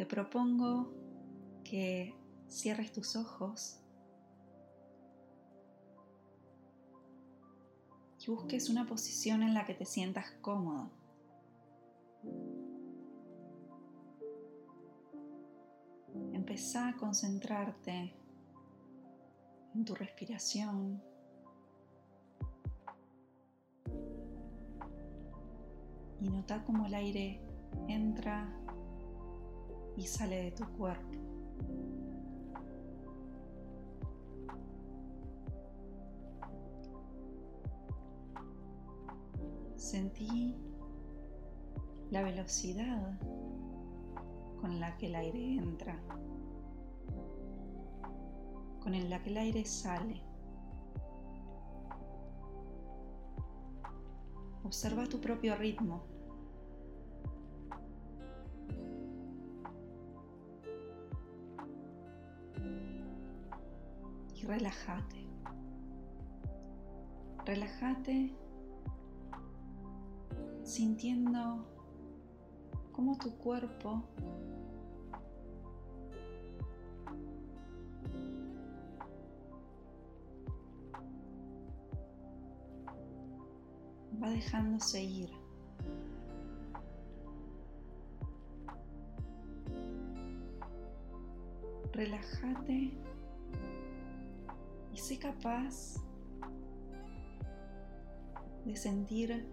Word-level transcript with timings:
te 0.00 0.06
propongo 0.06 0.94
que 1.62 2.14
cierres 2.48 2.90
tus 2.90 3.16
ojos 3.16 3.82
y 8.18 8.30
busques 8.30 8.70
una 8.70 8.86
posición 8.86 9.42
en 9.42 9.52
la 9.52 9.66
que 9.66 9.74
te 9.74 9.84
sientas 9.84 10.30
cómodo. 10.40 10.90
Empezá 16.32 16.88
a 16.88 16.96
concentrarte 16.96 18.14
en 19.74 19.84
tu 19.84 19.94
respiración. 19.94 21.02
Y 26.22 26.30
nota 26.30 26.64
cómo 26.64 26.86
el 26.86 26.94
aire 26.94 27.42
entra 27.86 28.59
y 29.96 30.06
sale 30.06 30.44
de 30.44 30.50
tu 30.52 30.64
cuerpo. 30.76 31.20
Sentí 39.76 40.56
la 42.10 42.22
velocidad 42.22 43.18
con 44.60 44.78
la 44.78 44.96
que 44.98 45.06
el 45.06 45.14
aire 45.14 45.56
entra, 45.56 45.98
con 48.80 49.10
la 49.10 49.22
que 49.22 49.30
el 49.30 49.36
aire 49.38 49.64
sale. 49.64 50.22
Observa 54.64 55.06
tu 55.06 55.20
propio 55.20 55.56
ritmo. 55.56 56.19
Y 64.40 64.46
relájate. 64.46 65.26
Relájate 67.44 68.32
sintiendo 70.62 71.66
cómo 72.92 73.18
tu 73.18 73.36
cuerpo 73.36 74.02
va 84.22 84.30
dejándose 84.30 85.02
ir. 85.02 85.30
Relájate 91.92 93.09
y 94.92 94.96
sé 94.96 95.18
capaz 95.18 95.96
de 98.64 98.76
sentir 98.76 99.46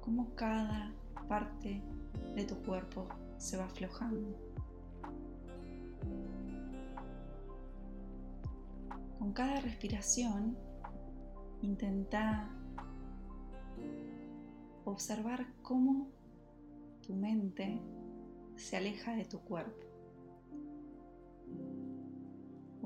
cómo 0.00 0.34
cada 0.34 0.92
parte 1.28 1.82
de 2.34 2.44
tu 2.44 2.56
cuerpo 2.62 3.08
se 3.38 3.56
va 3.56 3.64
aflojando. 3.64 4.36
Con 9.18 9.32
cada 9.32 9.60
respiración 9.60 10.56
intenta 11.62 12.50
observar 14.84 15.46
cómo 15.62 16.08
tu 17.06 17.14
mente 17.14 17.80
se 18.56 18.76
aleja 18.76 19.14
de 19.14 19.24
tu 19.24 19.40
cuerpo. 19.40 19.89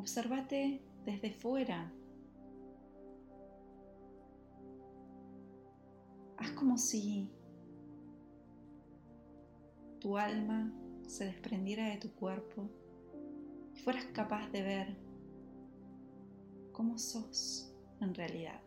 Observate 0.04 0.82
desde 1.06 1.30
fuera 1.32 1.90
como 6.54 6.78
si 6.78 7.30
tu 10.00 10.18
alma 10.18 10.72
se 11.06 11.24
desprendiera 11.24 11.88
de 11.88 11.96
tu 11.96 12.12
cuerpo 12.14 12.68
y 13.74 13.78
fueras 13.78 14.04
capaz 14.06 14.50
de 14.50 14.62
ver 14.62 14.96
cómo 16.72 16.98
sos 16.98 17.74
en 18.00 18.14
realidad. 18.14 18.60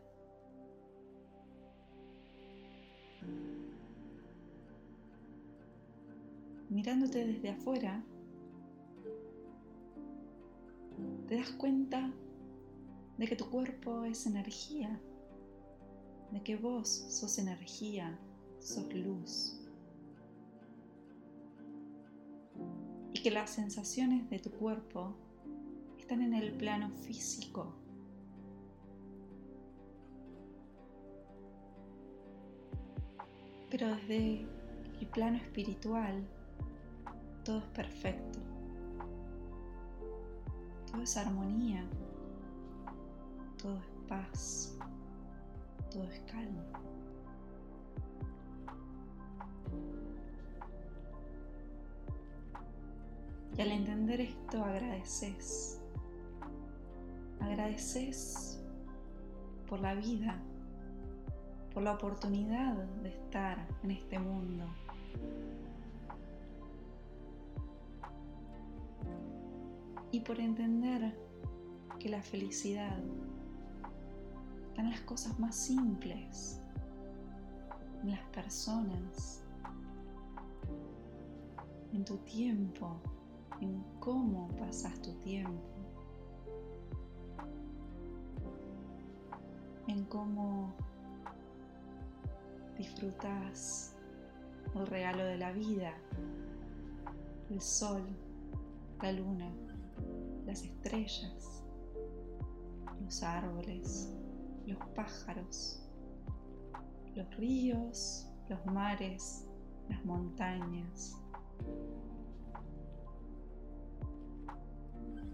Mirándote 6.68 7.24
desde 7.26 7.50
afuera, 7.50 8.04
te 11.28 11.36
das 11.36 11.50
cuenta 11.52 12.12
de 13.18 13.26
que 13.26 13.36
tu 13.36 13.48
cuerpo 13.50 14.04
es 14.04 14.26
energía 14.26 15.00
de 16.30 16.42
que 16.42 16.56
vos 16.56 16.88
sos 16.88 17.38
energía, 17.38 18.18
sos 18.60 18.92
luz. 18.92 19.54
Y 23.12 23.22
que 23.22 23.30
las 23.30 23.50
sensaciones 23.50 24.28
de 24.30 24.38
tu 24.38 24.50
cuerpo 24.50 25.14
están 25.98 26.22
en 26.22 26.34
el 26.34 26.52
plano 26.52 26.90
físico. 26.90 27.74
Pero 33.70 33.88
desde 33.88 34.46
el 35.00 35.06
plano 35.12 35.38
espiritual, 35.38 36.26
todo 37.44 37.58
es 37.58 37.66
perfecto. 37.66 38.47
Todo 40.90 41.02
es 41.02 41.16
armonía. 41.16 41.84
Todo 43.58 43.76
es 43.76 44.08
paz 44.08 44.78
todo 45.90 46.04
es 46.04 46.20
calma. 46.30 46.62
Y 53.56 53.60
al 53.60 53.72
entender 53.72 54.20
esto 54.20 54.64
agradeces. 54.64 55.80
Agradeces 57.40 58.62
por 59.68 59.80
la 59.80 59.94
vida, 59.94 60.36
por 61.72 61.82
la 61.82 61.92
oportunidad 61.92 62.74
de 63.02 63.08
estar 63.08 63.66
en 63.82 63.90
este 63.90 64.18
mundo. 64.18 64.64
Y 70.10 70.20
por 70.20 70.40
entender 70.40 71.16
que 71.98 72.08
la 72.08 72.22
felicidad 72.22 72.98
en 74.76 74.90
las 74.90 75.00
cosas 75.00 75.38
más 75.40 75.56
simples, 75.56 76.60
en 78.02 78.12
las 78.12 78.22
personas, 78.30 79.42
en 81.92 82.04
tu 82.04 82.16
tiempo, 82.18 82.96
en 83.60 83.82
cómo 83.98 84.48
pasas 84.56 85.00
tu 85.02 85.12
tiempo, 85.14 85.60
en 89.88 90.04
cómo 90.04 90.72
disfrutas 92.76 93.96
el 94.74 94.86
regalo 94.86 95.24
de 95.24 95.38
la 95.38 95.50
vida, 95.50 95.92
el 97.50 97.60
sol, 97.60 98.02
la 99.02 99.10
luna, 99.12 99.50
las 100.48 100.62
estrellas, 100.62 101.62
los 103.02 103.22
árboles, 103.22 104.10
los 104.66 104.78
pájaros, 104.94 105.86
los 107.14 107.36
ríos, 107.36 108.26
los 108.48 108.64
mares, 108.64 109.46
las 109.90 110.02
montañas. 110.06 111.20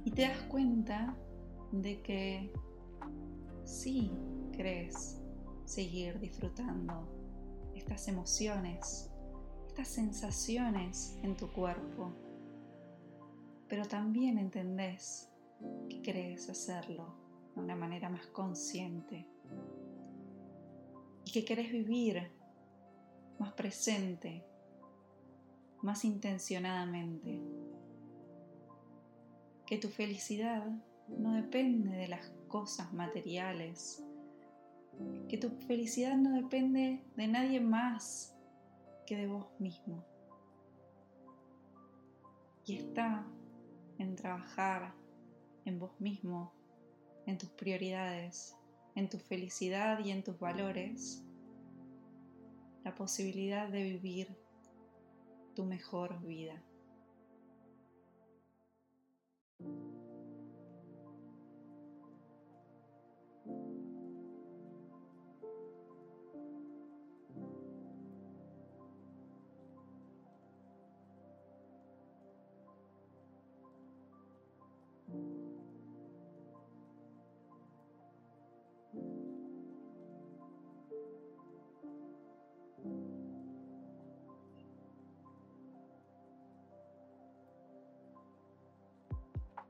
Y 0.05 0.11
te 0.11 0.23
das 0.23 0.43
cuenta 0.49 1.17
de 1.71 2.03
que 2.03 2.53
sí 3.63 4.11
crees 4.51 5.23
seguir 5.65 6.19
disfrutando 6.19 7.09
estas 7.77 8.09
emociones, 8.09 9.13
estas 9.69 9.87
sensaciones 9.87 11.17
en 11.23 11.37
tu 11.37 11.49
cuerpo, 11.53 12.13
pero 13.69 13.85
también 13.87 14.39
entendés 14.39 15.31
que 15.89 16.03
crees 16.03 16.49
hacerlo 16.49 17.15
de 17.55 17.61
una 17.63 17.77
manera 17.77 18.09
más 18.09 18.27
consciente 18.29 19.27
y 21.25 21.31
que 21.31 21.45
querés 21.45 21.73
vivir 21.73 22.31
más 23.39 23.53
presente, 23.53 24.45
más 25.83 26.05
intencionadamente. 26.05 27.41
Que 29.67 29.79
tu 29.79 29.89
felicidad 29.89 30.67
no 31.09 31.33
depende 31.33 31.97
de 31.97 32.09
las 32.09 32.31
cosas 32.49 32.93
materiales, 32.93 34.05
que 35.29 35.39
tu 35.39 35.49
felicidad 35.67 36.17
no 36.17 36.33
depende 36.33 37.03
de 37.17 37.27
nadie 37.27 37.61
más 37.61 38.37
que 39.07 39.17
de 39.17 39.27
vos 39.27 39.47
mismo. 39.59 40.05
Y 42.67 42.77
está 42.77 43.27
en 43.99 44.17
trabajar 44.17 44.95
en 45.65 45.79
vos 45.79 45.99
mismo, 46.01 46.53
en 47.27 47.39
tus 47.39 47.51
prioridades, 47.51 48.57
en 48.95 49.09
tu 49.09 49.19
felicidad 49.19 50.05
y 50.05 50.11
en 50.11 50.23
tus 50.23 50.39
valores, 50.39 51.25
la 52.85 52.95
posibilidad 52.95 53.69
de 53.69 53.83
vivir 53.83 54.37
tu 55.55 55.65
mejor 55.65 56.21
vida. 56.23 56.63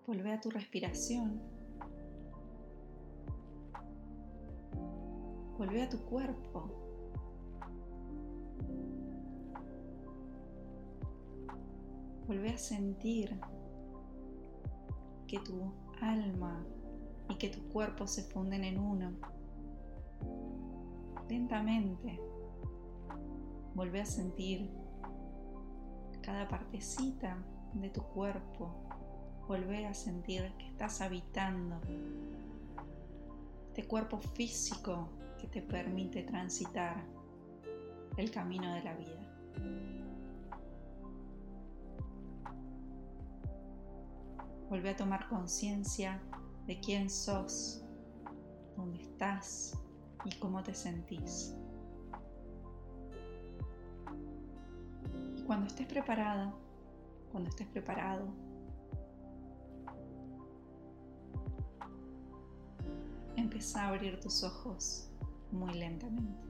Vuelve 0.07 0.33
a 0.33 0.41
tu 0.41 0.51
respiración. 0.51 1.41
Vuelve 5.57 5.83
a 5.83 5.89
tu 5.89 5.99
cuerpo. 6.05 6.69
Vuelve 12.27 12.51
a 12.51 12.59
sentir 12.59 13.41
que 15.27 15.39
tu 15.39 15.73
alma 16.03 16.67
y 17.31 17.37
que 17.37 17.49
tu 17.49 17.67
cuerpo 17.69 18.07
se 18.07 18.25
funden 18.25 18.65
en 18.65 18.79
uno. 18.79 19.13
Lentamente. 21.31 22.21
Vuelve 23.75 24.03
a 24.03 24.07
sentir 24.07 24.71
cada 26.21 26.47
partecita 26.47 27.39
de 27.73 27.89
tu 27.89 28.03
cuerpo 28.03 28.85
volver 29.47 29.87
a 29.87 29.95
sentir 29.95 30.53
que 30.59 30.67
estás 30.67 31.01
habitando 31.01 31.81
este 33.69 33.87
cuerpo 33.87 34.19
físico 34.19 35.09
que 35.39 35.49
te 35.49 35.61
permite 35.61 36.23
transitar 36.23 37.05
el 38.17 38.31
camino 38.31 38.73
de 38.73 38.85
la 38.85 38.95
vida. 38.95 39.21
Vuelve 44.69 44.91
a 44.91 44.97
tomar 44.97 45.29
conciencia 45.29 46.21
de 46.67 46.81
quién 46.81 47.11
sos, 47.11 47.85
dónde 48.77 49.03
estás 49.03 49.79
y 50.25 50.35
cómo 50.39 50.63
te 50.63 50.75
sentís. 50.75 51.55
Y 55.37 55.43
cuando 55.43 55.67
estés 55.67 55.87
preparada, 55.87 56.55
cuando 57.31 57.51
estés 57.51 57.67
preparado, 57.67 58.29
empieza 63.55 63.85
a 63.85 63.89
abrir 63.91 64.19
tus 64.19 64.43
ojos 64.43 65.09
muy 65.53 65.75
lentamente. 65.75 66.43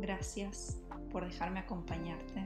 Gracias 0.00 0.82
por 1.12 1.24
dejarme 1.24 1.60
acompañarte. 1.60 2.44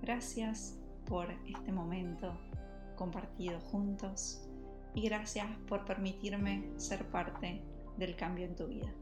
Gracias 0.00 0.78
por 1.06 1.28
este 1.44 1.72
momento 1.72 2.38
compartido 2.94 3.58
juntos 3.58 4.48
y 4.94 5.08
gracias 5.08 5.48
por 5.66 5.84
permitirme 5.84 6.70
ser 6.76 7.04
parte 7.10 7.60
del 7.96 8.14
cambio 8.14 8.44
en 8.44 8.54
tu 8.54 8.68
vida. 8.68 8.94